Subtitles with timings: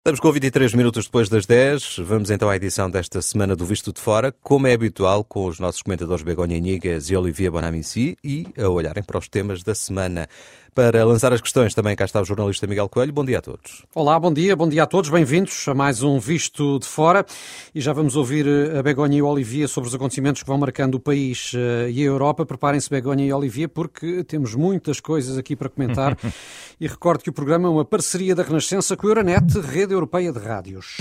[0.00, 1.98] Estamos com 23 minutos depois das 10.
[1.98, 5.60] Vamos então à edição desta semana do Visto de Fora, como é habitual, com os
[5.60, 10.26] nossos comentadores Begonha Inigas e Olivia Bonamici e a olharem para os temas da semana.
[10.74, 13.12] Para lançar as questões também cá está o jornalista Miguel Coelho.
[13.12, 13.84] Bom dia a todos.
[13.94, 15.10] Olá, bom dia, bom dia a todos.
[15.10, 17.26] Bem-vindos a mais um Visto de Fora.
[17.74, 20.56] E já vamos ouvir eh, a Begonha e o Olivia sobre os acontecimentos que vão
[20.56, 22.46] marcando o país eh, e a Europa.
[22.46, 26.16] Preparem-se, Begonha e Olivia, porque temos muitas coisas aqui para comentar.
[26.80, 30.32] e recordo que o programa é uma parceria da Renascença com a Euronet, Rede Europeia
[30.32, 30.96] de Rádios.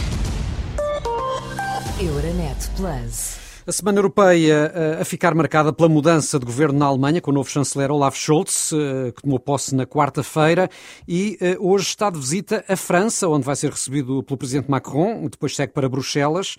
[2.00, 3.40] Euronet Plus.
[3.66, 7.34] A Semana Europeia eh, a ficar marcada pela mudança de governo na Alemanha, com o
[7.34, 10.70] novo chanceler Olaf Scholz, eh, que tomou posse na quarta-feira,
[11.08, 15.28] e eh, hoje está de visita à França, onde vai ser recebido pelo presidente Macron,
[15.30, 16.58] depois segue para Bruxelas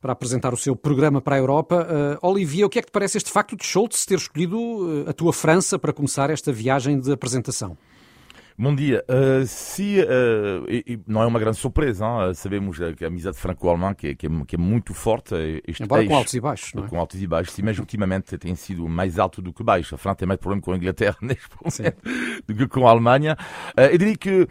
[0.00, 2.18] para apresentar o seu programa para a Europa.
[2.22, 5.32] Olivia, o que é que te parece este facto de Scholz ter escolhido a tua
[5.32, 7.76] França para começar esta viagem de apresentação?
[8.60, 9.04] Bom dia.
[9.08, 12.34] Uh, se, uh, e, e não é uma grande surpresa, hein?
[12.34, 15.32] sabemos que a amizade franco-alemã que, que, é, que é muito forte.
[15.64, 16.88] Este Embora com altos e baixos, não é?
[16.88, 19.94] Com altos e baixos, sim, mas ultimamente tem sido mais alto do que baixo.
[19.94, 22.02] A França tem mais problema com a Inglaterra neste momento
[22.48, 23.36] do que com a Alemanha.
[23.78, 24.48] Uh, eu diria que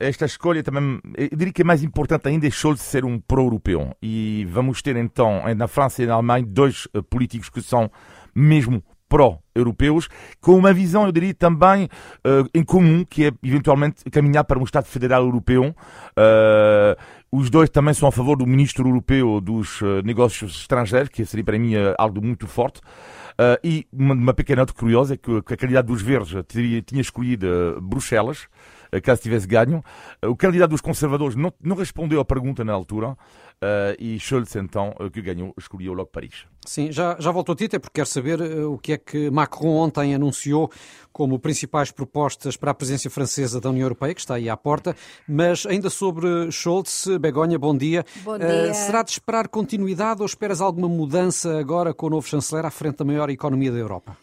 [0.00, 3.94] esta escolha também, eu diria que é mais importante ainda é Scholz ser um pró-europeu.
[4.02, 7.88] E vamos ter então, na França e na Alemanha, dois políticos que são
[8.34, 10.08] mesmo pró-europeus,
[10.40, 14.64] com uma visão, eu diria, também uh, em comum, que é eventualmente caminhar para um
[14.64, 15.76] Estado Federal Europeu.
[16.16, 16.96] Uh,
[17.30, 21.44] os dois também são a favor do Ministro Europeu dos uh, Negócios Estrangeiros, que seria
[21.44, 22.80] para mim algo muito forte.
[23.62, 27.78] e uma, uma, pequena nota curiosa é que, a candidato dos Verdes teria, tinha escolhido
[27.82, 28.48] Bruxelas,
[29.00, 29.82] caso tivesse ganho.
[30.26, 33.16] O candidato dos conservadores não, não respondeu à pergunta na altura.
[33.62, 36.46] Uh, e Scholz, então, uh, que ganhou, escolheu logo Paris.
[36.66, 39.30] Sim, já, já voltou a ti, até porque quer saber uh, o que é que
[39.30, 40.68] Macron ontem anunciou
[41.12, 44.96] como principais propostas para a presença francesa da União Europeia, que está aí à porta.
[45.28, 48.04] Mas ainda sobre Scholz, Begonha, bom dia.
[48.24, 48.74] Bom dia.
[48.74, 52.96] será de esperar continuidade ou esperas alguma mudança agora com o novo chanceler à frente
[52.96, 54.16] da maior economia da Europa?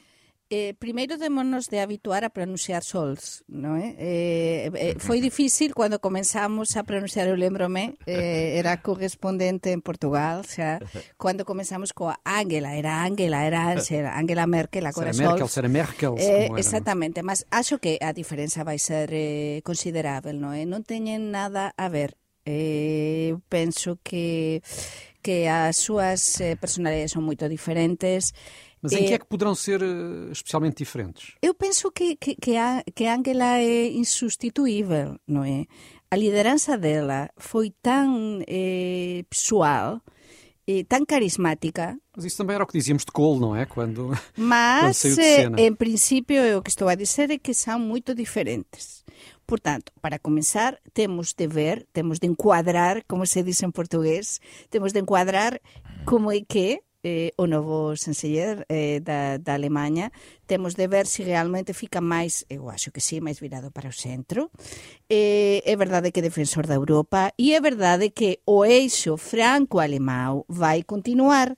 [0.49, 3.93] eh, primeiro démonos de habituar a pronunciar sols, non é?
[4.01, 9.85] Eh, eh, eh foi difícil cando comenzamos a pronunciar, eu lembrome, eh, era correspondente en
[9.85, 10.81] Portugal, xa,
[11.21, 16.13] cando comenzamos coa Ángela, era Ángela, era Ángela, Ángela Merkel, agora Sera Merkel, será Merkel.
[16.17, 20.65] Eh, exactamente, mas acho que a diferenza vai ser eh, considerável, non é?
[20.65, 20.65] Eh?
[20.65, 22.17] Non teñen nada a ver.
[22.49, 24.65] Eh, penso que
[25.21, 28.31] que as súas eh, personalidades son moito diferentes,
[28.81, 31.34] mas em que é, é que poderão ser eh, especialmente diferentes?
[31.41, 35.66] Eu penso que, que, que, a, que Angela é insubstituível, não é?
[36.12, 40.01] A liderança dela foi tão eh, pessoal,
[40.68, 41.97] eh, tão carismática.
[42.16, 43.66] Mas isso também era o que dizíamos de Cole, não é?
[43.66, 45.62] Quando, Mas, quando saiu de cena.
[45.62, 49.03] em princípio, o que estou a dizer é que são muito diferentes.
[49.45, 54.39] Portanto, para começar, temos de ver, temos de enquadrar, como se diz em português,
[54.69, 55.59] temos de enquadrar
[56.06, 60.11] como é que eh, o novo chanceller eh, da, da Alemanha,
[60.45, 63.95] temos de ver se realmente fica máis, eu acho que sí, máis virado para o
[63.95, 64.51] centro.
[65.07, 70.43] Eh, é verdade que é defensor da Europa e é verdade que o eixo franco-alemão
[70.47, 71.55] vai continuar.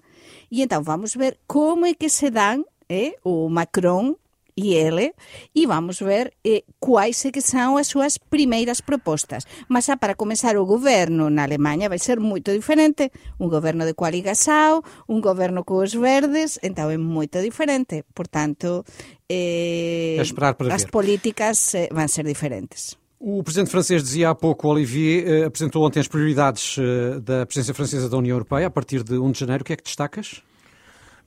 [0.52, 4.21] E então vamos ver como é que se dan eh, o Macron
[4.62, 5.14] e ele
[5.56, 9.46] e vamos ver eh, quais é que são as súas primeiras propostas.
[9.68, 13.94] Mas ah, para comenzar o governo na Alemanha vai ser moito diferente, un governo de
[13.94, 18.06] coaligação, un governo cos verdes, então é moito diferente.
[18.14, 18.86] Portanto,
[19.28, 20.22] eh,
[20.70, 23.02] as políticas eh, vão ser diferentes.
[23.24, 27.74] O presidente francês dizia há pouco, Olivier, eh, apresentou ontem as prioridades eh, da presidência
[27.74, 29.62] francesa da União Europeia a partir de 1 de janeiro.
[29.62, 30.42] O que é que destacas?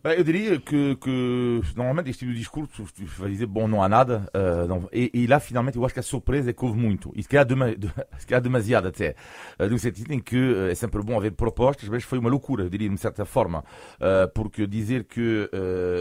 [0.04, 2.84] Eu diria que, que normalmente este tipo de discurso
[3.16, 4.28] vai dizer, bom, não há nada.
[4.34, 7.10] Uh, não, e, e, lá, finalmente, eu acho que a surpresa é que houve muito.
[7.16, 7.88] E se calhar, dema, de,
[8.19, 9.15] se calhar demasiado até.
[9.59, 12.65] Uh, no sentido em que uh, é sempre bom haver propostas, mas foi uma loucura,
[12.65, 13.65] eu diria, de certa forma.
[13.94, 15.48] Uh, porque dizer que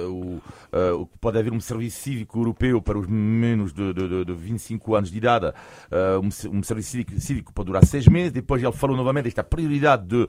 [0.10, 5.12] o, pode haver um serviço cívico europeu para os menos de, de, de 25 anos
[5.12, 5.54] de idade,
[6.22, 10.06] um, um, serviço cívico, cívico pode durar seis meses, depois ele falou novamente desta prioridade
[10.06, 10.28] de,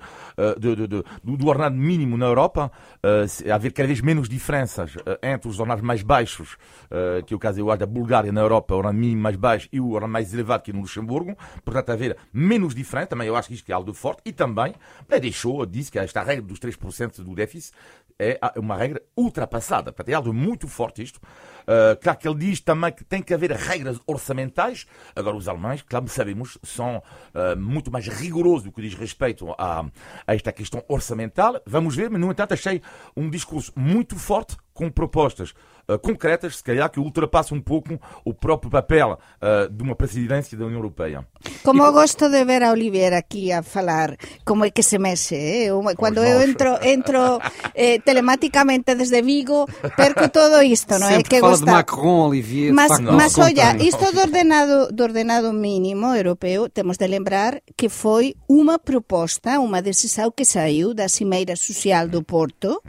[0.59, 2.71] de, do, do ordenado mínimo na Europa.
[3.03, 3.27] Uh,
[3.65, 6.55] haver cada vez menos diferenças uh, entre os ordenados mais baixos,
[6.91, 9.81] uh, que é o caso da Bulgária na Europa, o ordenado mínimo mais baixo, e
[9.81, 11.37] o ordenado mais elevado que é no Luxemburgo.
[11.65, 14.21] Portanto, haver menos diferença, também eu acho que isto é algo forte.
[14.25, 14.75] E também
[15.21, 17.73] deixou, disse que esta regra dos 3% do déficit
[18.19, 19.93] é uma regra ultrapassada.
[19.93, 21.21] Portanto, é algo muito forte isto.
[21.65, 24.87] Uh, claro que ele diz também que tem que haver regras orçamentais.
[25.15, 29.87] Agora, os alemães, claro, sabemos, são uh, muito mais rigorosos do que diz respeito a,
[30.27, 31.61] a, esta questão orçamental.
[31.67, 32.83] Vamos ver, mas, no entanto, achei
[33.17, 35.55] um discurso muito forte, com propostas
[35.89, 40.59] uh, concretas, se calhar, que ultrapassam um pouco o próprio papel uh, de uma presidência
[40.59, 41.27] da União Europeia.
[41.63, 41.93] Como e...
[41.93, 45.69] gosto de ver a Oliveira aqui a falar como é que se mexe, eh?
[45.97, 47.39] quando eu entro, entro
[47.75, 49.67] eh, telematicamente desde Vigo,
[49.97, 51.23] perco todo isto, não é?
[51.23, 51.65] Que fala gosta...
[51.65, 57.07] de Macron, Olivier, mas, mas olha, isto do ordenado, do ordenado mínimo europeu, temos de
[57.07, 62.83] lembrar que foi uma proposta, uma decisão que saiu da Cimeira Social do Porto,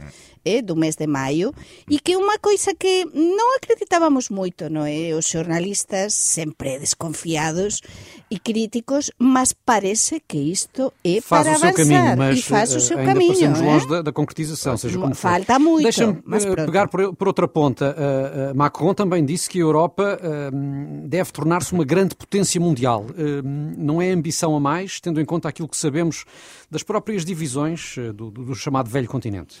[0.46, 1.50] eh, do mes de maio
[1.90, 5.10] e que é unha coisa que non acreditábamos moito, non é?
[5.10, 7.82] Os xornalistas sempre desconfiados
[8.30, 12.80] e críticos, mas parece que isto é faz para avançar caminho, mas e faz o
[12.80, 13.34] seu ainda caminho.
[13.34, 13.64] Passamos é?
[13.64, 15.60] longe da, da concretização, seja como Falta for.
[15.60, 15.82] muito.
[15.82, 16.22] Deixa-me
[16.56, 17.94] pegar por, por, outra ponta.
[17.96, 23.06] Uh, uh, Macron também disse que a Europa uh, deve tornar-se uma grande potência mundial.
[23.76, 26.24] não é ambição a mais, tendo em conta aquilo que sabemos
[26.70, 29.56] das próprias divisões do, do chamado velho continente?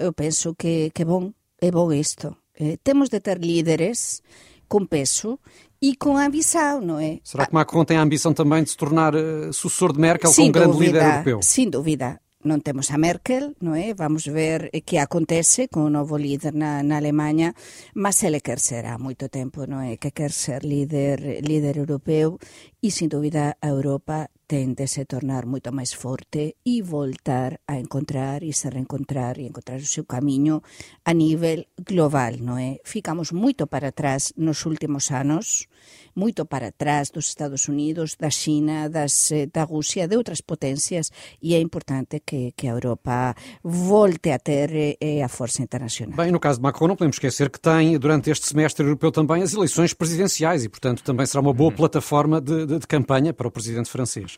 [0.00, 2.36] Eu penso que, que bom, é bom isto.
[2.58, 4.22] Eh, temos de ter líderes
[4.68, 5.38] com peso
[5.80, 7.20] e com ambição, não é?
[7.22, 10.48] Será que Macron tem a ambição também de se tornar uh, sucessor de Merkel como
[10.48, 11.42] um grande dúvida, líder europeu?
[11.42, 12.20] Sem dúvida.
[12.46, 13.90] Non temos a Merkel, non é?
[13.90, 17.58] Vamos ver que acontece con o novo líder na, na Alemanha,
[17.90, 19.98] mas ele quer ser há moito tempo, non é?
[19.98, 22.38] Que quer ser líder, líder europeu
[22.78, 27.82] e, sin dúvida, a Europa ten de se tornar moito máis forte e voltar a
[27.82, 30.62] encontrar e se reencontrar e encontrar o seu camiño
[31.02, 32.78] a nivel global, non é?
[32.86, 35.66] Ficamos moito para atrás nos últimos anos,
[36.14, 41.10] moito para atrás dos Estados Unidos, da China, das, eh, da Rusia, de outras potencias
[41.42, 46.16] e é importante que, que a Europa volte a ter eh, a força internacional.
[46.16, 49.42] Bem, no caso de Macron, não podemos esquecer que tem, durante este semestre europeu também,
[49.42, 51.76] as eleições presidenciais e, portanto, também será uma boa uhum.
[51.76, 54.36] plataforma de, de, de campanha para o presidente francês.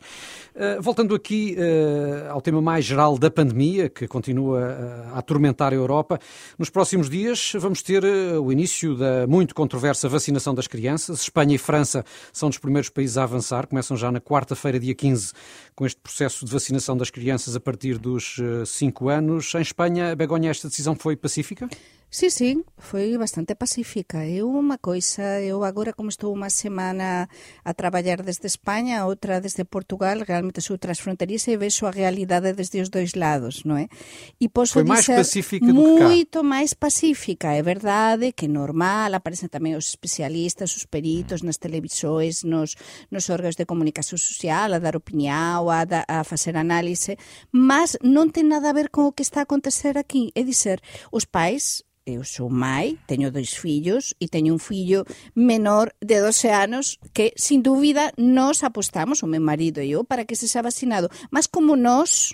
[0.55, 5.71] Uh, voltando aqui uh, ao tema mais geral da pandemia, que continua uh, a atormentar
[5.71, 6.19] a Europa,
[6.57, 11.28] nos próximos dias vamos ter o início da muito controversa vacinação das crianças.
[11.29, 12.03] Espanha e França
[12.33, 15.31] são dos primeiros países a avançar, começam já na quarta-feira, dia 15,
[15.75, 19.53] com este processo de vacinação das crianças a partir dos 5 anos.
[19.55, 21.69] Em Espanha, Begonha, esta decisão foi pacífica?
[22.11, 24.25] Sí, sí, foi bastante pacífica.
[24.25, 27.29] Eu unha coisa, eu agora como estou unha semana
[27.61, 32.81] a traballar desde España, outra desde Portugal, realmente sou transfronteriza e vexo a realidade desde
[32.81, 33.93] os dois lados, non é?
[34.41, 35.69] E posso foi máis pacífica.
[35.69, 42.41] Moito máis pacífica, é verdade que normal, aparecen tamén os especialistas, os peritos nas televisores,
[42.41, 42.73] nos,
[43.13, 47.21] nos órganos de comunicación social, a dar opinião, a, da, a facer análise,
[47.53, 50.33] mas non ten nada a ver con o que está a acontecer aquí.
[50.33, 50.81] É dizer,
[51.13, 51.85] os pais
[52.15, 57.33] eu sou mãe, teño dois fillos e teño un fillo menor de 12 anos que,
[57.37, 61.09] sin dúbida, nós apostamos, o meu marido e eu, para que se xa vacinado.
[61.29, 62.33] Mas como nós,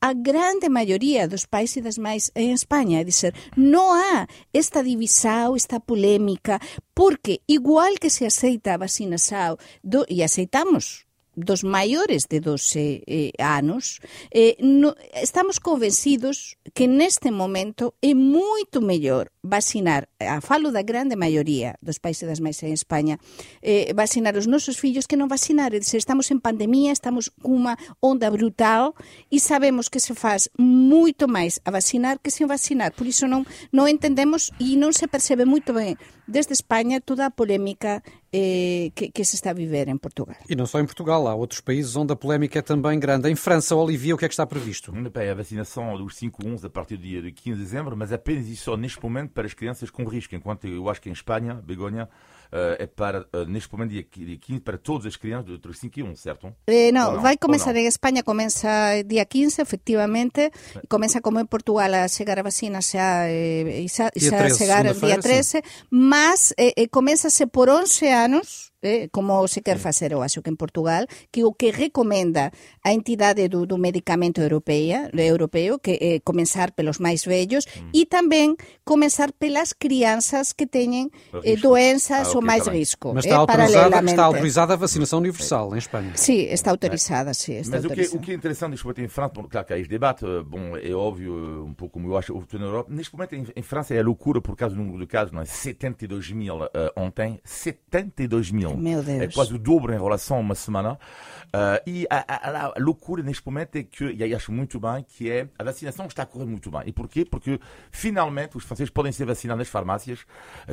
[0.00, 4.84] a grande maioría dos pais e das mães en España, é dizer, non há esta
[4.84, 6.60] divisão, esta polémica,
[6.94, 13.32] porque igual que se aceita a vacinação do, e aceitamos dos maiores de 12 eh,
[13.38, 14.00] anos,
[14.30, 21.16] eh, no, estamos convencidos que neste momento é moito mellor vacinar, a falo da grande
[21.16, 23.20] maioría dos países das máis en España,
[23.60, 25.76] eh, vacinar os nosos fillos que non vacinar.
[25.76, 28.96] É dizer, estamos en pandemia, estamos cunha onda brutal
[29.28, 32.96] e sabemos que se faz moito máis a vacinar que sen vacinar.
[32.96, 37.30] Por iso non, non entendemos e non se percebe moito ben desde España toda a
[37.30, 38.02] polémica
[38.32, 40.36] eh, que, que, se está a viver em Portugal.
[40.48, 43.28] E não só em Portugal, há outros países onde a polémica é também grande.
[43.30, 44.92] Em França, Olivia, o que é que está previsto?
[44.92, 48.56] Bem, a vacinação dos 5-11 a partir do dia 15 de dezembro, mas apenas e
[48.56, 52.08] só neste momento para as crianças com risco, enquanto eu acho que em Espanha, Begonha,
[52.52, 56.02] uh, é para, uh, neste momento, dia 15, para todas as crianças entre 5 e
[56.02, 56.54] 1, certo?
[56.66, 58.68] Eh, não, não, vai começar em Espanha, começa
[59.06, 60.50] dia 15, efectivamente,
[60.82, 65.18] e começa como em Portugal a chegar a vacina xa, eh, xa, xa chegar dia
[65.18, 70.42] 13, mas eh, eh, começa-se por 11 anos, eh, como se quer facer, eu acho
[70.42, 75.92] que en Portugal, que o que recomenda a entidade do, do medicamento europeia, europeo, que
[75.92, 77.90] é eh, comenzar pelos máis vellos mm.
[77.96, 81.08] e tamén comenzar pelas crianças que teñen
[81.42, 83.14] eh, doenzas ah, okay, ou máis risco.
[83.14, 86.12] Mas está, eh, autorizada, está autorizada a vacinação universal em Espanha.
[86.14, 87.56] Sim, está autorizada, sim.
[87.56, 88.16] Está Mas autorizada.
[88.16, 89.90] O, que, o que é interessante neste momento em França, bom, claro que há este
[89.90, 93.62] debate, bom, é óbvio, um pouco como eu acho na Europa, neste momento em, em
[93.62, 95.44] França é a loucura por causa do número de casos, não é?
[95.44, 98.73] 72 mil uh, ontem, 72 mil.
[98.76, 99.22] Meu Deus.
[99.22, 100.98] É quase o dobro em relação a uma semana.
[101.54, 105.04] Uh, e a, a, a, loucura neste momento é que, e aí acho muito bem,
[105.06, 106.82] que é a vacinação está a correr muito bem.
[106.86, 107.24] E porquê?
[107.24, 107.60] Porque
[107.92, 110.26] finalmente os franceses podem ser vacinados nas farmácias,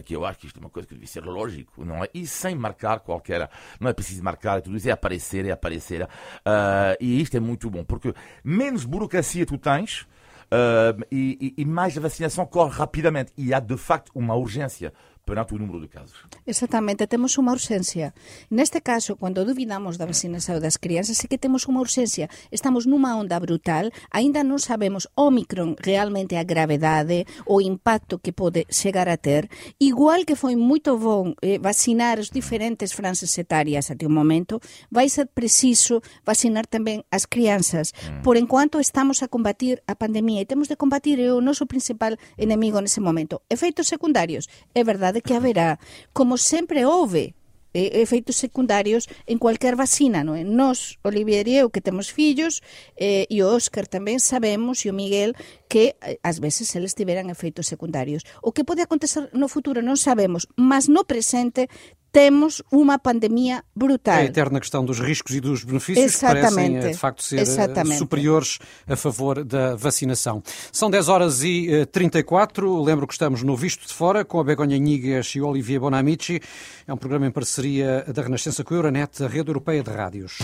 [0.03, 2.09] que eu acho que isto é uma coisa que deve ser lógico, não é?
[2.13, 3.47] E sem marcar qualquer.
[3.79, 6.03] Não é preciso marcar, tudo isso é aparecer, é aparecer.
[6.03, 10.07] Uh, e isto é muito bom, porque menos burocracia tu tens
[10.51, 13.31] Uh, e, e, e mais a vacinação corre rapidamente.
[13.37, 14.91] E há, de facto, uma urgência
[15.25, 16.17] perante o número de casos.
[16.45, 18.13] Exactamente, temos unha urxencia.
[18.49, 22.29] Neste caso, cando duvidamos da vacinación das crianças, é que temos unha urxencia.
[22.49, 28.65] Estamos nunha onda brutal, aínda non sabemos Omicron realmente a gravedade, o impacto que pode
[28.71, 29.49] chegar a ter.
[29.77, 34.59] Igual que foi moito bon eh, vacinar os diferentes frances etarias até o momento,
[34.89, 37.91] vai ser preciso vacinar tamén as crianças.
[37.91, 38.23] Mm.
[38.23, 42.79] Por enquanto estamos a combatir a pandemia e temos de combatir o noso principal enemigo
[42.79, 43.43] nese momento.
[43.49, 44.47] Efeitos secundarios.
[44.73, 45.79] É verdade verdade que haberá,
[46.13, 47.35] como sempre houve,
[47.73, 50.43] eh, efeitos secundarios en cualquier vacina, non é?
[50.43, 52.59] Nos, Olivier e eu, que temos fillos,
[52.99, 55.35] eh, e o Óscar tamén sabemos, e o Miguel,
[55.71, 58.27] que eh, ás veces eles tiveran efeitos secundarios.
[58.43, 61.71] O que pode acontecer no futuro non sabemos, mas no presente
[62.11, 64.15] temos uma pandemia brutal.
[64.15, 66.49] É a eterna questão dos riscos e dos benefícios Exatamente.
[66.49, 67.97] que parecem, de facto, ser Exatamente.
[67.97, 70.43] superiores a favor da vacinação.
[70.71, 72.81] São 10 horas e 34.
[72.83, 76.41] Lembro que estamos no Visto de Fora com a Begonha Nigas e o Olivier Bonamici.
[76.87, 80.37] É um programa em parceria da Renascença com a Euronet, a rede europeia de rádios.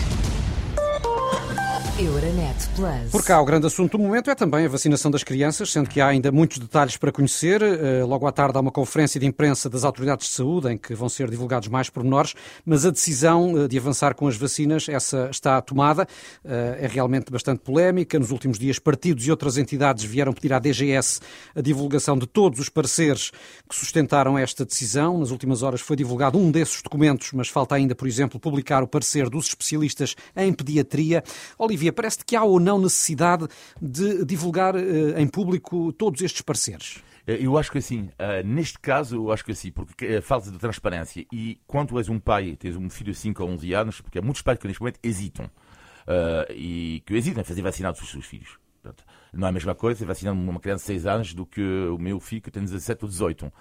[1.98, 3.10] Euronet Plus.
[3.10, 6.00] Por cá, o grande assunto do momento é também a vacinação das crianças, sendo que
[6.00, 7.60] há ainda muitos detalhes para conhecer.
[7.60, 10.94] Eh, logo à tarde há uma conferência de imprensa das autoridades de saúde em que
[10.94, 15.28] vão ser divulgados mais pormenores, mas a decisão eh, de avançar com as vacinas, essa
[15.28, 16.06] está tomada.
[16.44, 18.16] Eh, é realmente bastante polémica.
[18.16, 21.18] Nos últimos dias, partidos e outras entidades vieram pedir à DGS
[21.52, 23.32] a divulgação de todos os pareceres
[23.68, 25.18] que sustentaram esta decisão.
[25.18, 28.86] Nas últimas horas foi divulgado um desses documentos, mas falta ainda, por exemplo, publicar o
[28.86, 31.24] parecer dos especialistas em pediatria.
[31.58, 33.46] Olivia parece que há ou não necessidade
[33.80, 37.02] de divulgar uh, em público todos estes pareceres?
[37.26, 40.50] Eh, eu acho que assim, uh, neste caso, eu acho que assim, porque é falta
[40.50, 41.26] de transparência.
[41.32, 44.22] E quando és um pai, tens um filho de 5 ou 11 anos, porque há
[44.22, 45.50] muitos pais que neste momento hesitam.
[46.54, 48.58] E que hesitam em fazer vacinar os seus filhos.
[48.82, 51.98] Portanto, não é a mesma coisa vacinar uma criança de 6 anos do que o
[51.98, 53.52] meu filho que tem 17 ou 18.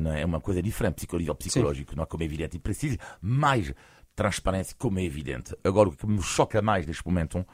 [0.00, 0.22] Não é?
[0.22, 2.56] é uma coisa diferente, psicológico, psicológico não é como é evidente.
[2.56, 3.72] E precisa mais
[4.14, 5.54] transparência, como é evidente.
[5.64, 7.46] Agora, o que me choca mais neste momento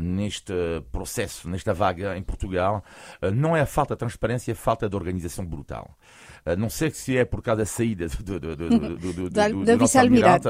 [0.00, 0.52] neste
[0.90, 2.84] processo, nesta vaga em Portugal,
[3.22, 5.96] uh, não é a falta de transparência, é a falta de organização brutal.
[6.46, 9.30] Uh, não sei se é por causa da saída do, do, do, do, do, do,
[9.30, 9.30] do,
[9.64, 10.48] do nosso almirante,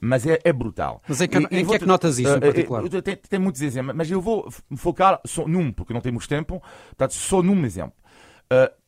[0.00, 1.02] mas é, é, brutal.
[1.08, 2.88] Mas em que, e, em que é que notas isso em particular?
[3.02, 7.14] Tem, tem muitos exemplos, mas eu vou focar só num, porque não temos tempo, portanto,
[7.14, 7.94] só num exemplo.
[8.52, 8.81] Uh,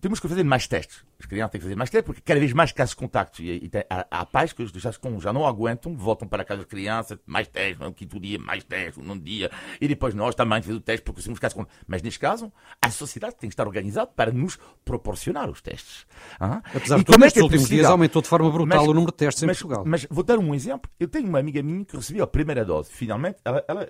[0.00, 1.04] temos que fazer mais testes.
[1.18, 3.42] As crianças têm que fazer mais testes, porque cada vez mais casos de contacto.
[3.42, 6.70] E, e tem, há, há, pais que já, já não aguentam, voltam para casa das
[6.70, 9.50] crianças, mais testes, um quinto dia, mais testes, um dia.
[9.80, 11.84] E depois nós também fazemos o teste, porque somos casos de contacto.
[11.86, 12.50] Mas neste caso,
[12.80, 16.06] a sociedade tem que estar organizada para nos proporcionar os testes.
[16.38, 16.62] Ah?
[16.74, 19.18] Apesar de tudo, nestes é últimos dias aumentou de forma brutal mas, o número de
[19.18, 19.84] testes mas, em Portugal.
[19.86, 20.90] Mas vou dar um exemplo.
[20.98, 22.90] Eu tenho uma amiga minha que recebeu a primeira dose.
[22.90, 23.88] Finalmente, ela, ela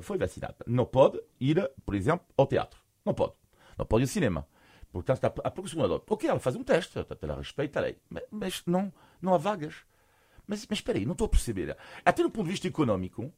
[0.00, 0.56] foi vacinada.
[0.64, 2.78] Não pode ir, por exemplo, ao teatro.
[3.04, 3.32] Não pode.
[3.76, 4.46] Não pode ir ao cinema
[4.92, 6.02] Portanto, a aproximador.
[6.06, 7.96] Ok, ela faz um teste, ela respeitarei.
[8.10, 9.74] Mas, mas não, não há vagas.
[10.46, 11.76] Mas, mas espera aí, não estou a perceber.
[12.04, 13.32] Até do ponto de vista económico,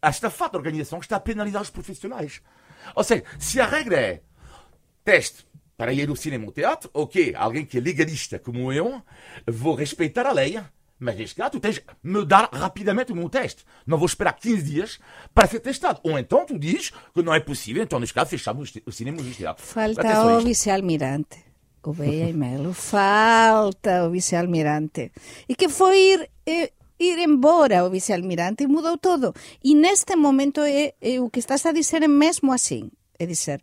[0.00, 2.40] esta falta de organização está a penalizar os profissionais.
[2.94, 4.22] Ou seja, se a regra é
[5.04, 5.46] teste
[5.76, 9.02] para ir ao cinema ou teatro, ok, alguém que é legalista como eu,
[9.46, 10.62] vou respeitar a lei.
[10.98, 13.64] Mas neste caso, tu tens de me dar rapidamente o meu teste.
[13.86, 15.00] Não vou esperar 15 dias
[15.34, 16.00] para ser testado.
[16.02, 19.30] Ou então tu dizes que não é possível, então neste caso fechamos o cinema o
[19.30, 19.64] teatro.
[19.64, 21.44] Falta o vice-almirante.
[21.82, 22.72] Gouveia e Melo.
[22.72, 25.12] Falta o vice-almirante.
[25.46, 29.34] E que foi ir, eh, ir embora o vice-almirante e mudou todo.
[29.62, 32.90] E neste momento é, é o que estás a dizer é mesmo assim.
[33.18, 33.60] É dizer,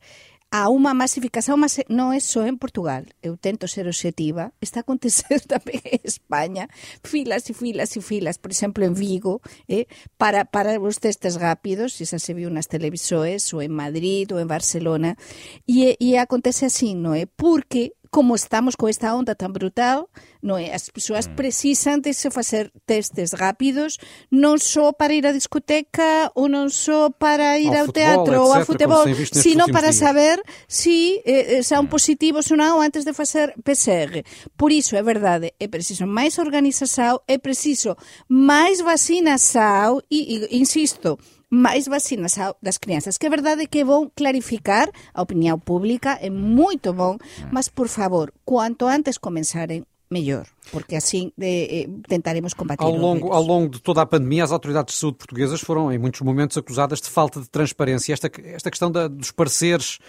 [0.52, 3.08] há unha masificación, mas non é só en Portugal.
[3.24, 4.52] Eu tento ser objetiva.
[4.60, 6.68] Está acontecendo tamén en España.
[7.08, 9.40] Filas e filas e filas, por exemplo, en Vigo,
[9.72, 9.88] eh,
[10.20, 14.44] para, para os testes rápidos, se xa se viu nas televisores, ou en Madrid, ou
[14.44, 15.16] en Barcelona.
[15.64, 17.24] E, e acontece así, non é?
[17.24, 20.12] Porque como estamos con esta onda tan brutal,
[20.44, 20.76] non é?
[20.76, 21.40] As persoas mm.
[21.40, 27.08] precisan de se facer testes rápidos, non só para ir á discoteca ou non só
[27.08, 30.04] para ir ao, ao teatro ou ao futebol, sino para días.
[30.04, 31.92] saber se si, eh, son mm.
[31.96, 34.28] positivos ou non antes de facer PCR.
[34.60, 37.96] Por iso, é verdade, é preciso máis organização, é preciso
[38.28, 41.16] máis vacinação e, e insisto,
[41.52, 43.18] máis vacinas das crianças.
[43.18, 47.18] Que é verdade que é bom clarificar a opinião pública, é muito bom,
[47.52, 53.42] mas por favor, quanto antes comenzarem melhor, porque assim eh, tentaremos combater ao longo, ao
[53.42, 57.00] longo de toda a pandemia, as autoridades de saúde portuguesas foram, em muitos momentos, acusadas
[57.00, 58.12] de falta de transparência.
[58.12, 60.00] Esta, esta questão da, dos pareceres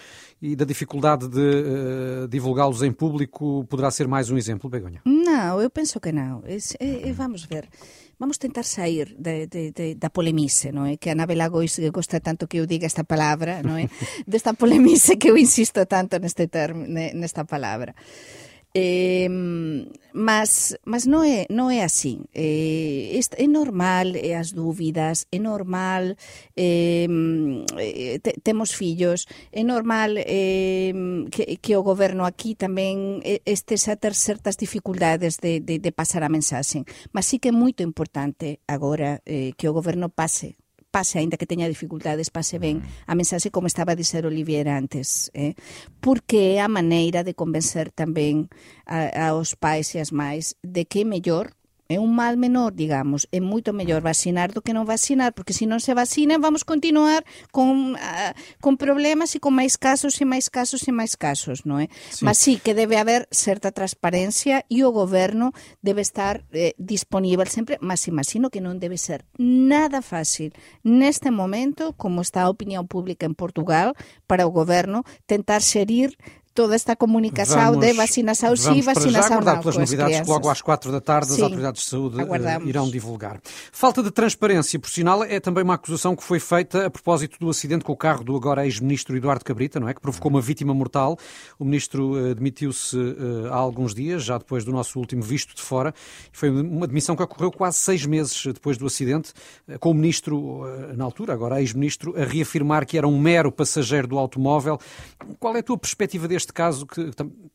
[0.43, 5.01] e da dificuldade de uh, divulgá-los em público poderá ser mais um exemplo, Begonha?
[5.05, 6.43] Não, eu penso que não.
[6.45, 7.69] É, é, vamos ver.
[8.23, 10.97] Vamos tentar sair de, de, de, da polemice, não é?
[10.97, 13.91] Que a Anabela Gois gosta tanto que eu diga esta palavra, não é?
[14.25, 17.97] Desta polemice que eu insisto tanto neste termo, nesta palavra.
[18.75, 19.29] Eh,
[20.15, 22.25] mas, mas non é, non é así.
[22.33, 26.17] Eh, é normal eh, as dúbidas, é normal
[26.57, 27.09] eh,
[28.25, 30.93] te, temos fillos, é normal eh,
[31.29, 36.25] que, que o goberno aquí tamén estes a ter certas dificultades de, de, de pasar
[36.25, 36.85] a mensaxe.
[37.13, 40.62] Mas sí que é moito importante agora eh, que o goberno pase
[40.93, 43.09] pase, aínda que teña dificultades, pase ben mm.
[43.09, 45.57] a mensaxe como estaba a dizer Olivier antes, eh?
[46.05, 48.53] porque é a maneira de convencer tamén
[48.85, 51.57] a, aos pais e as mais de que é mellor
[51.93, 55.69] é un mal menor, digamos, é moito mellor vacinar do que non vacinar, porque se
[55.69, 57.23] non se vacina vamos continuar
[57.53, 58.33] con, uh,
[58.65, 61.93] con problemas e con máis casos e máis casos e máis casos, non é?
[62.11, 62.25] Sí.
[62.25, 65.53] Mas sí que debe haber certa transparencia e o goberno
[65.85, 71.93] debe estar eh, disponível sempre, mas imagino que non debe ser nada fácil neste momento,
[71.95, 73.93] como está a opinión pública en Portugal,
[74.25, 76.17] para o goberno tentar xerir
[76.55, 79.61] toda esta comunicação vamos, de vacinação sim, vacinação não.
[79.61, 82.69] pelas novidades que logo às quatro da tarde sim, as autoridades de saúde eh, aguardamos.
[82.69, 83.41] irão divulgar.
[83.71, 87.49] Falta de transparência, por sinal, é também uma acusação que foi feita a propósito do
[87.49, 89.95] acidente com o carro do agora ex-ministro Eduardo Cabrita, não é?
[89.95, 91.17] Que provocou uma vítima mortal.
[91.59, 95.63] O ministro uh, demitiu-se uh, há alguns dias, já depois do nosso último visto de
[95.63, 95.95] fora.
[96.33, 99.33] Foi uma demissão que ocorreu quase seis meses depois do acidente,
[99.69, 100.63] uh, com o ministro,
[100.97, 104.79] na altura, agora ex-ministro, a reafirmar que era um mero passageiro do automóvel.
[105.39, 107.11] Qual é a tua perspectiva deste este caso que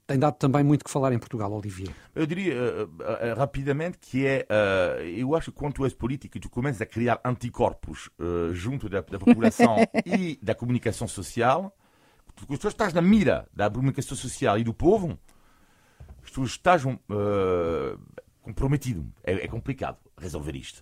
[0.06, 1.90] tem dado também muito que falar em Portugal, Olivier?
[2.16, 6.38] Eu diria uh, uh, rapidamente que é, uh, eu acho que quando tu és político
[6.38, 8.10] e tu começas a criar anticorpos
[8.54, 9.76] junto da, da população
[10.06, 11.76] e da comunicação social,
[12.36, 15.20] tu, tu estás na mira da comunicação social e do povo,
[16.34, 16.84] tu estás
[18.42, 19.06] comprometido.
[19.24, 20.82] É, é complicado resolver isto.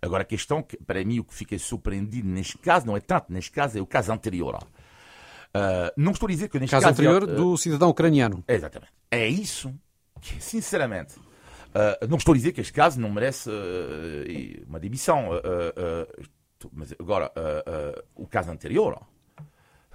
[0.00, 3.30] Agora, a questão que, para mim, o que fiquei surpreendido neste caso, não é tanto
[3.30, 4.58] neste caso, é o caso anterior.
[5.50, 8.44] Uh, não estou a dizer que neste caso, caso anterior uh, do cidadão ucraniano.
[8.46, 8.92] Exatamente.
[9.10, 9.74] É isso
[10.20, 13.50] que, sinceramente, uh, não estou a dizer que este caso não merece
[14.66, 15.30] uma demissão.
[16.72, 17.32] mas agora,
[18.14, 19.00] o caso anterior,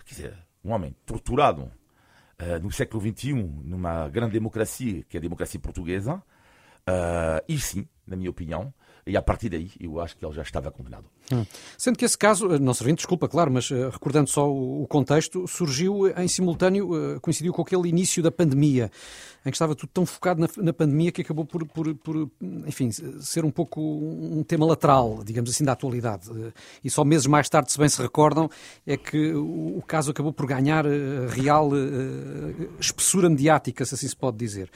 [0.05, 0.33] quer dizer,
[0.63, 1.71] um homem torturado
[2.61, 6.21] no século XXI, numa grande democracia, que é a democracia portuguesa,
[7.47, 8.73] e sim, na minha opinião,
[9.07, 11.09] e a partir daí eu acho que ele já estava condenado.
[11.31, 11.45] Hum.
[11.77, 15.47] Sendo que esse caso, eh, não servindo desculpa, claro, mas uh, recordando só o, contexto,
[15.47, 18.91] surgiu em simultâneo, uh, coincidiu com aquele início da pandemia,
[19.43, 22.29] em que estava tudo tão focado na, na pandemia que acabou por, por, por,
[22.67, 26.29] enfim, ser um pouco um tema lateral, digamos assim, da atualidade.
[26.29, 28.47] Uh, e só meses mais tarde, se bem se recordam,
[28.85, 30.85] é que o, caso acabou por ganhar
[31.29, 31.69] real
[32.79, 34.69] espessura mediática, se assim se pode dizer.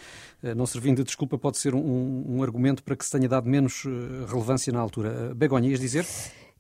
[0.56, 3.84] não servindo de desculpa, pode ser um, um argumento para que se tenha dado menos
[4.28, 5.34] relevância na altura.
[5.36, 6.06] Begonha, ias dizer?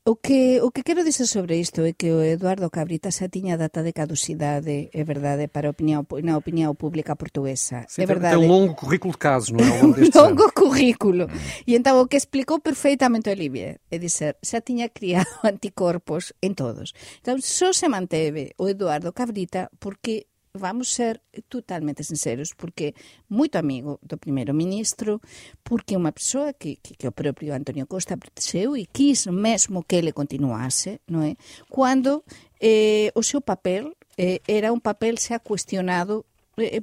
[0.09, 3.61] O que, o que quero dizer sobre isto é que o Eduardo Cabrita xa tiña
[3.61, 7.85] data de caducidade, é verdade, para a opinión, na opinión pública portuguesa.
[7.85, 8.33] Sim, é verdade.
[8.33, 9.69] Tem um longo currículo de casos, não é?
[9.85, 10.57] Um longo anos.
[10.57, 11.29] currículo.
[11.61, 16.97] E então o que explicou perfeitamente Olivia é dizer, xa tiña criado anticorpos en todos.
[17.21, 22.93] Então só se manteve o Eduardo Cabrita porque vamos ser totalmente sinceros, porque
[23.29, 25.21] moito amigo do primeiro ministro,
[25.65, 29.97] porque unha persoa que, que, que o propio Antonio Costa protexeu e quis mesmo que
[29.97, 31.33] ele continuase, non é?
[31.69, 32.21] Cando
[32.61, 36.28] eh, o seu papel eh, era un papel xa cuestionado eh,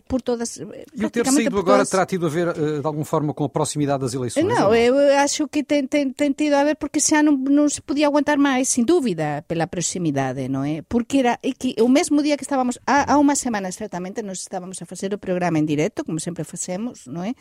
[0.09, 0.57] por todas.
[0.57, 1.91] E o ter saído agora todas...
[1.91, 4.45] terá tido a ver, eh, de alguma forma, com a proximidade das eleições?
[4.47, 7.81] Não, eu acho que tem, tem, tem tido a ver porque já não, não se
[7.81, 10.83] podia aguentar mais, sem dúvida, pela proximidade, não é?
[10.83, 14.81] Porque era que o mesmo dia que estávamos, há, há uma semana exatamente, nós estávamos
[14.81, 17.35] a fazer o programa em direto, como sempre fazemos, não é?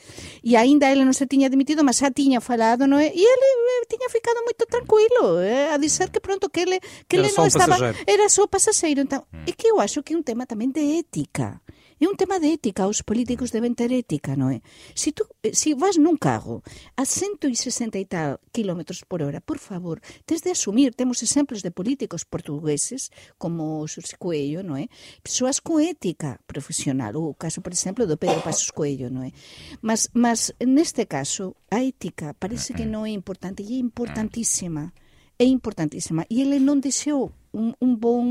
[0.43, 3.11] E ainda ele não se tinha demitido, mas já tinha falado, não é?
[3.13, 7.15] E ele eh, tinha ficado muito tranquilo, eh, a dizer que pronto, que ele, que
[7.17, 7.67] ele não um estava.
[7.67, 7.97] Passageiro.
[8.07, 9.01] Era só passageiro.
[9.01, 11.61] Então, é que eu acho que é um tema também de ética.
[11.95, 14.59] É un tema de ética, os políticos deben ter ética, non é?
[14.99, 15.23] Se tú,
[15.55, 16.59] se vas nun carro
[16.99, 21.71] a 160 e tal kilómetros por hora, por favor, tes de asumir, temos exemplos de
[21.71, 24.91] políticos portugueses como Xurxi Coelho, non é?
[25.23, 29.31] Persoas con ética profesional, o caso, por exemplo, do Pedro Pasos Coelho, non é?
[29.79, 34.91] Mas, mas neste caso, a ética parece que non é importante e é importantísima
[35.37, 36.25] é importantísima.
[36.29, 38.27] E ele non deixou un, un bon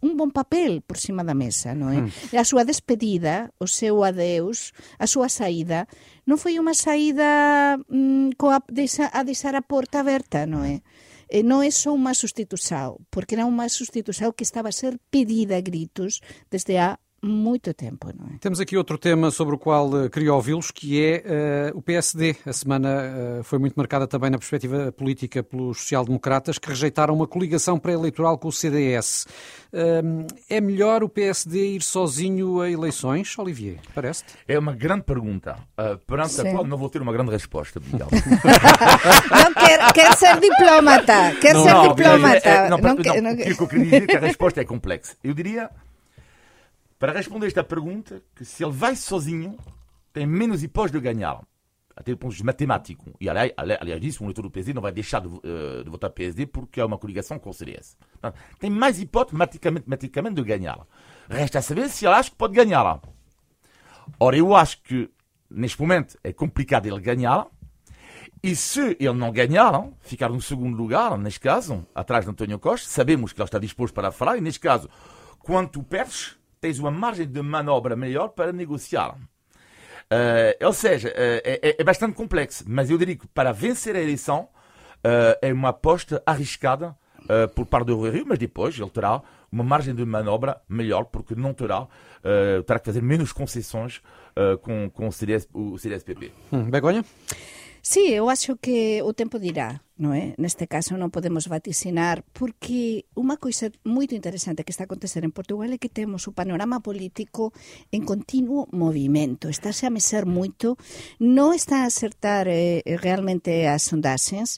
[0.00, 2.00] un bon papel por cima da mesa, non é?
[2.04, 2.36] Mm.
[2.36, 5.88] A súa despedida, o seu adeus, a súa saída,
[6.28, 10.84] non foi unha saída mm, coa, desa, a deixar a porta aberta, non é?
[11.30, 15.56] E non é só unha sustitución, porque era unha sustitución que estaba a ser pedida
[15.56, 16.20] a gritos
[16.52, 18.38] desde a muito tempo, não é?
[18.38, 22.36] Temos aqui outro tema sobre o qual uh, queria ouvi-los, que é uh, o PSD.
[22.46, 22.88] A semana
[23.40, 28.38] uh, foi muito marcada também na perspectiva política pelos social-democratas, que rejeitaram uma coligação pré-eleitoral
[28.38, 29.26] com o CDS.
[30.48, 33.78] é melhor o PSD ir sozinho a eleições, Olivier?
[33.94, 34.34] Parece-te?
[34.48, 35.56] É uma grande pergunta,
[36.06, 36.48] perante Sim.
[36.48, 38.08] a qual não vou ter uma grande resposta, Miguel.
[39.30, 41.34] não, quer, quer ser diplomata.
[41.40, 42.48] Quer não, ser não, diplomata.
[42.48, 45.14] É, não, não, não, não, que eu queria dizer que a resposta é complexa.
[45.22, 45.70] Eu diria
[47.00, 49.56] para responder esta pergunta, que se ele vai sozinho,
[50.12, 51.40] tem menos hipótese de ganhar.
[51.96, 53.10] Até do ponto de matemático.
[53.18, 56.10] E aliás, aliás disso, o eleitor do PSD não vai deixar de, uh, de votar
[56.10, 57.96] PSD porque há uma coligação com o CDS.
[58.58, 60.86] tem mais hipótese matematicamente, matematicamente de ganhar.
[61.28, 63.00] Resta saber se ele acha que pode ganhar.
[64.18, 65.10] Ora, eu acho que
[65.50, 67.46] neste momento é complicado ele ganhar.
[68.42, 72.88] E se ele não ganhar, ficar no segundo lugar, neste caso, atrás de António Costa,
[72.88, 74.88] sabemos que ele está disposto para falar, e neste caso,
[75.38, 79.16] quanto perdes, tens uma margem de manobra maior para negociar.
[80.12, 81.12] Uh, ou seja, uh,
[81.44, 84.48] é, é, bastante complexo, mas eu diria que para vencer a eleição
[85.04, 86.96] uh, é uma aposta arriscada
[87.54, 91.32] por parte do Rui Rio, mas depois ele terá uma margem de manobra melhor, porque
[91.32, 91.86] não terá,
[92.66, 94.02] terá que fazer menos concessões
[94.62, 96.32] com, com o, CDS, o CDSPP.
[96.50, 97.04] Hum, Begonha?
[97.80, 100.32] Sí, eu acho que o tempo dirá, non é?
[100.40, 105.36] Neste caso non podemos vaticinar porque unha coisa moito interesante que está a acontecer en
[105.36, 107.52] Portugal é que temos o panorama político
[107.92, 109.52] en continuo movimento.
[109.52, 110.80] Estáse a meser moito,
[111.20, 114.56] non está a acertar eh, realmente as sondaxes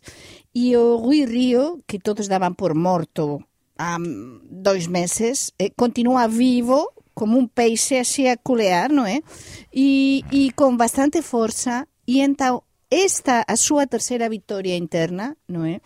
[0.55, 3.43] e o Rui Río, que todos daban por morto
[3.75, 3.99] há
[4.47, 9.27] dois meses, eh, continúa vivo como un peixe así a culear, non é?
[9.75, 15.81] E, e con bastante forza e entao esta a súa terceira victoria interna, non é?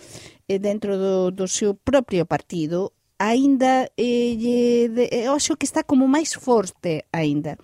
[0.58, 5.86] dentro do, do seu propio partido, aínda eh, lle, de, eh, eu acho que está
[5.86, 7.56] como máis forte aínda.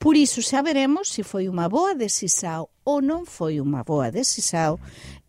[0.00, 4.80] Por iso xa veremos se foi unha boa decisão ou non foi unha boa decisão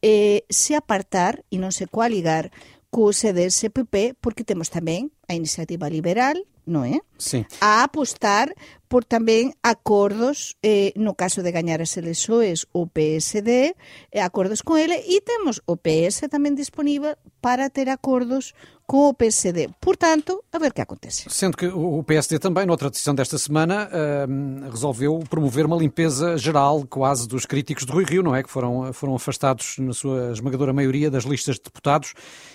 [0.03, 2.51] eh, se apartar e non se coaligar
[2.87, 7.03] co CDS-PP, porque temos tamén a iniciativa liberal, non é?
[7.17, 7.45] Sí.
[7.61, 8.53] A apostar
[8.87, 13.75] por tamén acordos, eh, no caso de gañar as eleições, o PSD,
[14.11, 18.55] eh, acordos con ele, e temos o PS tamén disponível para ter acordos
[18.87, 19.67] com o PSD.
[19.81, 21.27] Portanto, a ver o que acontece.
[21.27, 26.85] Sendo que o PSD também, noutra decisão desta semana, uh, resolveu promover uma limpeza geral
[26.89, 28.41] quase dos críticos de Rui Rio, não é?
[28.41, 32.13] Que foram, foram afastados na sua esmagadora maioria das listas de deputados.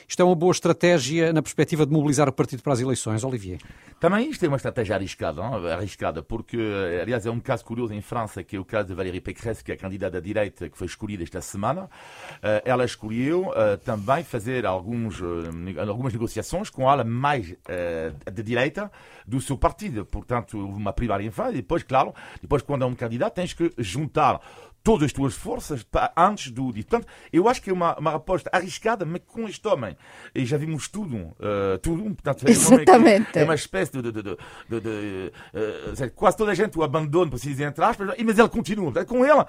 [0.09, 3.61] Isto é uma boa estratégia na perspectiva de mobilizar o partido para as eleições, Olivier?
[4.01, 5.67] Também isto é uma estratégia arriscada, não?
[5.67, 6.59] arriscada porque,
[7.01, 9.73] aliás, é um caso curioso em França, que é o caso de Valérie Pécresse, que
[9.73, 11.85] é a candidata da direita que foi escolhida esta semana.
[11.85, 17.55] Uh, ela escolheu uh, também fazer alguns, uh, algumas negociações com a mais
[18.33, 18.91] de direita
[19.27, 20.05] do seu partido.
[20.05, 23.73] Portanto, uma primária em frente, e depois, claro, depois quando é um candidato, tens que
[23.79, 24.41] juntar
[24.83, 26.89] todas as tuas forças antes do dito.
[26.89, 29.97] Portanto, eu acho que é uma, uma aposta arriscada, mas com este homem.
[30.35, 31.17] E já vimos tudo.
[31.17, 33.39] Uh, tudo portanto, é Exatamente.
[33.39, 34.03] É uma espécie de.
[34.03, 35.33] de, de, de, de
[36.03, 38.93] uh, quase toda a gente o abandona, por dizer entre aspas, mas ele continua.
[39.05, 39.47] Com ele, uh,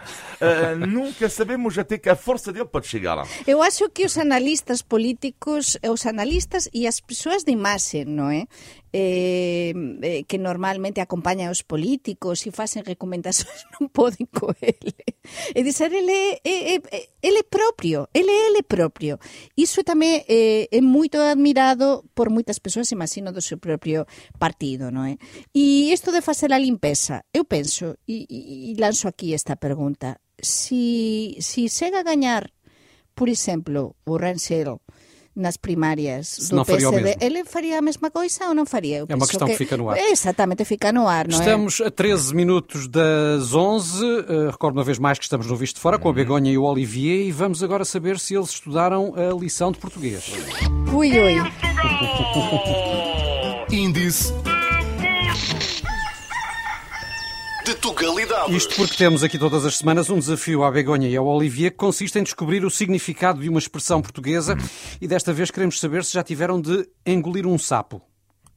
[0.87, 3.27] nunca sabemos até que a força dele pode chegar lá.
[3.47, 8.45] Eu acho que os analistas políticos, os analistas e as pessoas de imagem, não é?
[8.95, 14.93] Eh, eh, que normalmente acompañan os políticos e facen recomendacións non poden co ele.
[15.57, 19.17] E dizer, ele é, é, ele é propio, ele é ele propio.
[19.57, 24.05] Iso tamén é, é moito admirado por moitas persoas, imagino, do seu propio
[24.37, 25.17] partido, non é?
[25.57, 30.21] E isto de facer a limpeza, eu penso, e, e, e lanzo aquí esta pergunta,
[30.37, 32.53] si, si chega a gañar,
[33.17, 34.85] por exemplo, o Rensel,
[35.35, 38.99] nas primárias do PSD, ele faria a mesma coisa ou não faria?
[38.99, 39.53] Eu é uma questão que...
[39.53, 39.57] que...
[39.57, 39.97] fica no ar.
[39.97, 41.87] exatamente, fica no ar, não estamos é?
[41.87, 44.03] a 13 minutos das 11.
[44.03, 46.57] Uh, recordo uma vez mais que estamos no Visto de Fora com a Begonha e
[46.57, 50.31] o Olivier e vamos agora saber se eles estudaram a lição de português.
[50.93, 51.35] Ui, ui.
[53.71, 54.33] Índice
[57.63, 58.55] de Tugalidade.
[58.55, 61.77] Isto porque temos aqui todas as semanas um desafio à Begonha e ao Olivier que
[61.77, 64.57] consiste em descobrir o significado de uma expressão portuguesa
[65.01, 68.01] e desta vez queremos saber se já tiveram de engolir um sapo.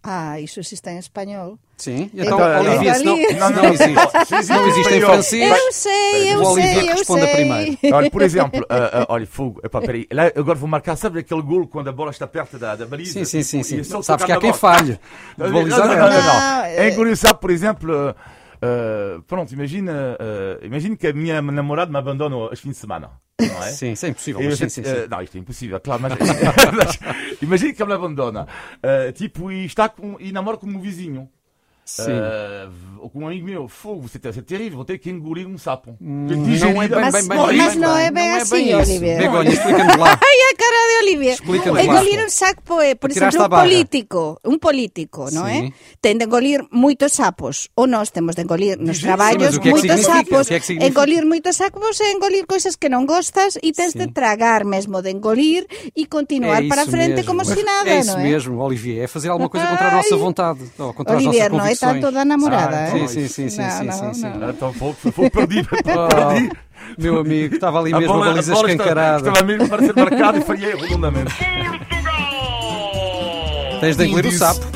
[0.03, 1.59] Ah, isso existe em espanhol.
[1.77, 2.71] Sim, então, Galicia.
[2.71, 6.63] Olivia, se não, se não existe, não existe em francês, Eu sei, eu o sei,
[6.75, 7.35] que eu responda sei.
[7.35, 7.79] primeiro.
[7.93, 11.43] Olha, por exemplo, ah, ah, olha, fogo, epá, peraí, lá agora vou marcar, sabe aquele
[11.43, 13.13] golo quando a bola está perto da, da baliza?
[13.13, 13.77] Sim, sim, sim, sim.
[13.81, 14.99] E só Sabes que há quem falhe.
[15.37, 15.97] Não, não, não, não, não.
[15.99, 18.15] Não, é- engraçado, por exemplo, ah,
[18.67, 23.11] ah, pronto, imagina, ah, imagina que a minha namorada me abandona aos fins de semana,
[23.41, 23.71] não é?
[23.73, 24.43] Sim, isso é impossível.
[24.43, 24.91] Eu sim, sim, sim.
[24.91, 26.13] eh, não, isto é impossível, claro, mas,
[26.75, 28.47] mas imagina que ela me abandona,
[28.83, 31.29] eh, tipo, e está com, e namora com o meu vizinho.
[31.99, 32.69] Eh,
[33.13, 35.97] com um amigo meu, fogo, c'est é terrível, vou ter que engolir um sapo.
[36.01, 38.91] Não é bem, Mas- bem, bem, mas bem, não é bem assim, isso.
[38.91, 39.19] Olivier.
[39.19, 40.19] Begonha, explica-nos lá.
[40.21, 41.83] Ai, a cara de lá.
[41.85, 43.63] Engolir un sapo é, por exemplo, a vaga.
[43.63, 45.37] político, un político, Sí.
[45.39, 45.73] é?
[46.01, 49.17] Ten de engolir moitos sapos, ou nós temos de engolir nos que é
[49.63, 50.45] que moitos significa?
[50.45, 50.51] sapos.
[50.83, 54.13] É engolir moitos sapos é engolir coisas que non gostas e tens de Sim.
[54.13, 57.27] tragar mesmo de engolir e continuar É para isso frente mesmo.
[57.31, 58.23] como Mas se nada, É isso non é?
[58.27, 59.05] mesmo, Olivier.
[59.05, 60.61] É fazer alguma coisa contra a nossa vontade.
[60.79, 62.01] Ou contra as não é nossas convicções.
[62.03, 62.91] tanto da namorada, Ah, é?
[62.91, 64.51] Sim, sim, sim, sim, Não, sim, não, sim, não.
[64.51, 66.51] Então, fogo, fogo, perdi, Oh, perdi.
[66.99, 69.29] meu amigo, estava ali A mesmo a bola- a baliza estava- escancarada.
[69.29, 71.35] Estava mesmo para ser marcado e falhei redondamente.
[73.81, 74.61] Tens de engolir o sapo.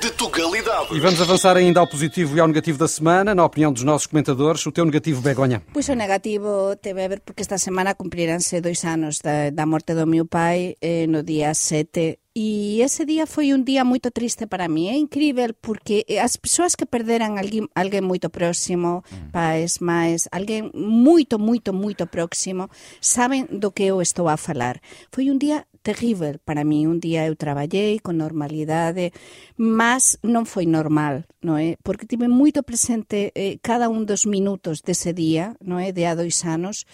[0.00, 0.94] De Tugalidade.
[0.94, 4.06] E vamos avançar ainda ao positivo e ao negativo da semana, na opinião dos nossos
[4.06, 4.64] comentadores.
[4.66, 5.62] O teu negativo, Begonha.
[5.72, 9.94] Pois o negativo teve a ver porque esta semana cumpriránse dois anos da, da morte
[9.94, 14.50] do meu pai eh, no día 7 E ese día foi un día moito triste
[14.50, 19.30] para mí, é incrível porque eh, as persoas que perderan alguén, alguén moito próximo, mm.
[19.30, 24.82] pais, máis, alguén moito, moito, moito próximo, saben do que eu estou a falar.
[25.14, 26.88] Foi un día terrível para mí.
[26.88, 29.12] Un día eu traballei con normalidade,
[29.54, 31.76] mas non foi normal, non é?
[31.84, 35.92] Porque tive moito presente eh, cada un dos minutos dese día, non é?
[35.92, 36.88] De há dois anos,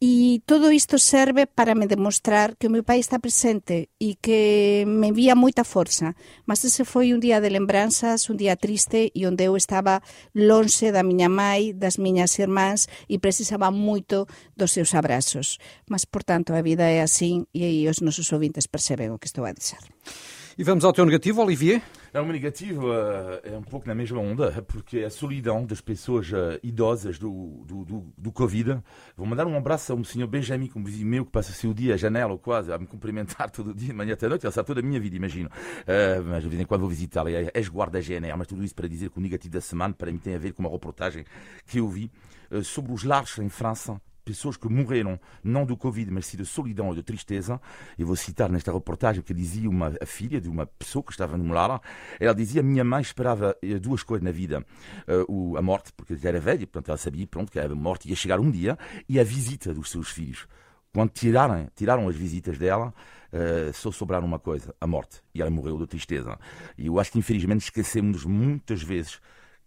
[0.00, 4.88] e todo isto serve para me demostrar que o meu pai está presente e que
[4.88, 6.16] me envía moita forza.
[6.48, 10.00] Mas ese foi un día de lembranzas, un día triste e onde eu estaba
[10.32, 14.24] lonxe da miña mai, das miñas irmáns e precisaba moito
[14.56, 15.60] dos seus abrazos.
[15.84, 19.28] Mas, por tanto, a vida é así e aí os nosos ouvintes perceben o que
[19.28, 19.84] estou a dizer.
[20.56, 21.84] E vamos ao teu negativo, Olivier.
[22.12, 25.80] É, o meu negativo eh, é um pouco na mesma onda, porque a solidão das
[25.80, 28.82] pessoas eh, idosas do, do, do, do Covid.
[29.16, 31.94] Vou mandar um abraço a um senhor Benjamin, como vizinho meu, que passa seu dia
[31.94, 34.44] à janela ou quase a me cumprimentar todo dia, de manhã até noite.
[34.44, 35.48] Ele sabe toda a minha vida, imagino.
[35.86, 37.28] Eh, mas de vez em quando vou visitá-lo.
[37.28, 40.18] É ex-guarda GNR, mas tudo isso para dizer que o negativo da semana, para mim,
[40.18, 41.24] tem a ver com uma reportagem
[41.64, 42.10] que eu vi
[42.50, 46.46] eh, sobre os lares em França pessoas que morreram não do Covid, mas sim de
[46.46, 47.60] solidão ou de tristeza.
[47.98, 51.36] Eu vou citar nesta reportagem que dizia uma a filha de uma pessoa que estava
[51.36, 51.80] num lar.
[52.18, 54.64] Ela dizia: Minha mãe esperava eh, duas coisas na vida:
[55.28, 58.16] o, a morte, porque já era velha, portanto ela sabia pronto, que a morte ia
[58.16, 58.78] chegar um dia,
[59.08, 60.46] e a visita dos seus filhos.
[60.92, 62.92] Quando tiraram, tiraram as visitas dela,
[63.32, 65.22] eh, só sobraram uma coisa: a morte.
[65.34, 66.38] E ela morreu de tristeza.
[66.76, 69.20] E eu acho que infelizmente esquecemos muitas vezes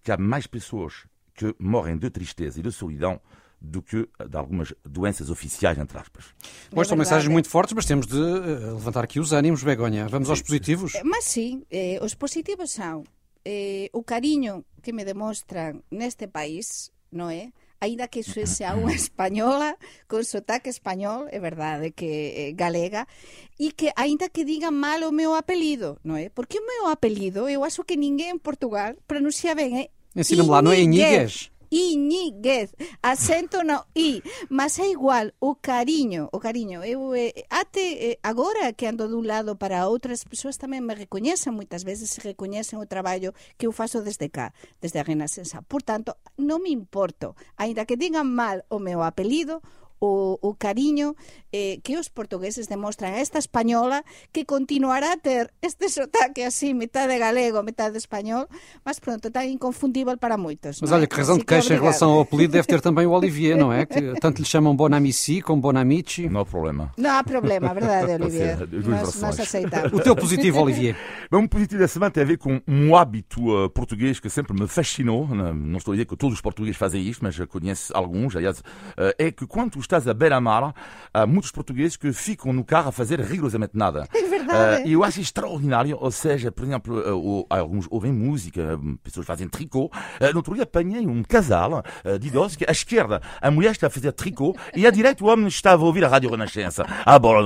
[0.03, 3.19] que há mais pessoas que morrem de tristeza e de solidão
[3.63, 6.25] do que de algumas doenças oficiais, entre aspas.
[6.69, 10.07] Bom, são mensagens muito fortes, mas temos de eh, levantar aqui os ânimos, Begonha.
[10.09, 10.93] Vamos aos positivos.
[10.95, 13.07] Eh, Mas sí, eh, os positivos son
[13.45, 17.55] eh, o cariño que me demostran neste país, non é?
[17.79, 19.79] Ainda que iso sea unha española
[20.11, 23.07] con sotaque español, é verdade que eh, galega,
[23.55, 26.27] e que aínda que digan mal o meu apelido, non é?
[26.27, 30.61] Porque o meu apelido, eu acho que ninguén en Portugal pronuncia ben, é Ensina-me lá,
[30.61, 31.49] não é Iñiguez?
[31.73, 36.85] Iñiguez, acento no I, mas é igual o cariño, o cariño.
[36.85, 40.93] Eu eh, até eh, agora que ando dun lado para outro, as persoas tamén me
[40.93, 44.53] recoñecen moitas veces, se recoñecen o traballo que eu faço desde cá,
[44.85, 45.65] desde a Renascença.
[45.65, 49.65] Por tanto, non me importo, aínda que digan mal o meu apelido,
[50.03, 51.15] o, o cariño
[51.53, 54.03] eh, que os portugueses demostran a esta española
[54.35, 58.51] que continuará a ter este sotaque así, metade galego, metade español,
[58.83, 60.83] mas pronto, tan inconfundível para moitos.
[60.83, 60.95] Mas é?
[60.95, 63.71] olha, que razão de queixa em relação ao apelido deve ter também o Olivier, não
[63.71, 63.85] é?
[63.85, 66.27] Que tanto lhe chamam Bonamici como Bonamici.
[66.27, 66.91] Não há problema.
[66.97, 68.59] Non há problema, verdade, Olivier?
[68.67, 69.93] Nós, aceitamos.
[69.93, 70.97] O teu positivo, Olivier.
[71.31, 74.51] Bem, um positivo da semana tem a ver com um hábito uh, português que sempre
[74.51, 75.27] me fascinou.
[75.27, 78.35] Não, não estou a dizer que todos os portugueses fazem isto, mas conheço alguns.
[78.35, 80.73] Aliás, uh, é que quando tu estás à beira-mar,
[81.13, 84.07] há muitos portugueses que ficam no carro a fazer rigorosamente nada.
[84.11, 84.83] É verdade.
[84.83, 85.97] Uh, eu acho extraordinário.
[85.99, 89.85] Ou seja, por exemplo, uh, alguns ouvem música, um, pessoas fazem tricô.
[89.85, 91.83] Uh, no outro dia apanhei um casal
[92.19, 95.27] de idosos que à esquerda a mulher está a fazer tricô e à direita o
[95.27, 96.85] homem estava a ouvir a Rádio Renascença.
[97.05, 97.43] A bola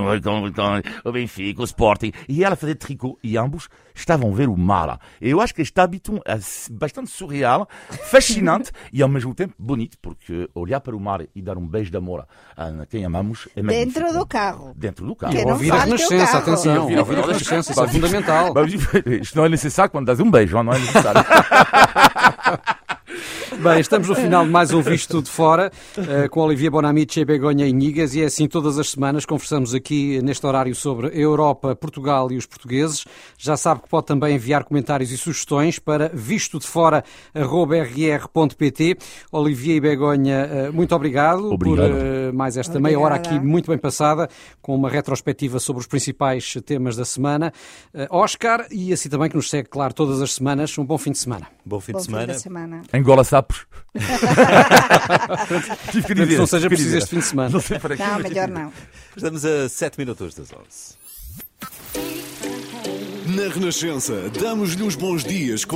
[1.04, 2.12] o Benfica, o Sporting.
[2.28, 5.00] E ela a fazer tricô e ambos estavam a ver o mar.
[5.20, 6.38] Eu acho que este hábito é
[6.72, 7.68] bastante surreal,
[8.10, 11.92] fascinante e ao mesmo tempo bonito, porque olhar para o mar e dar um beijo
[11.92, 12.26] de amor
[12.56, 14.00] a quem amamos é magnífico.
[14.00, 14.74] Dentro do carro.
[14.76, 15.34] Dentro do carro.
[15.34, 16.82] Que não Ouvir a Renascença, atenção.
[16.82, 18.54] Ouvir Ouvir a Renascença, isso é fundamental.
[19.22, 21.22] Isto não é necessário quando dás um beijo, não é necessário.
[23.62, 27.26] Bem, estamos no final de mais um Visto de Fora, eh, com Olivia Bonamici e
[27.26, 31.76] Begonha Inigas, e é assim todas as semanas conversamos aqui neste horário sobre a Europa,
[31.76, 33.04] Portugal e os portugueses.
[33.38, 38.98] Já sabe que pode também enviar comentários e sugestões para vistodefora.rr.pt.
[39.32, 41.90] Olivia e Begonha, eh, muito obrigado, Obrigado.
[41.90, 43.38] por eh, mais esta meia hora Obrigada.
[43.38, 44.30] aqui muito bem passada,
[44.62, 47.52] com uma retrospectiva sobre os principais temas da semana.
[48.10, 50.78] Oscar, e assim também que nos segue, claro, todas as semanas.
[50.78, 51.48] Um bom fim de semana.
[51.66, 52.28] Bom fim Bom de semana.
[52.28, 52.82] fim de semana.
[52.94, 53.66] Engola sapos.
[55.92, 56.38] Tive que dizer.
[56.38, 56.98] Não seja preciso dizer.
[57.00, 57.50] este fim de semana.
[57.50, 58.72] Não sei para quê, Não, melhor não.
[59.16, 60.98] Estamos a 7 minutos das 11.
[63.36, 65.76] Na Renascença, damos-lhe os bons dias com